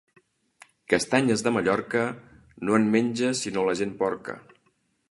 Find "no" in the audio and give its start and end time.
2.67-2.81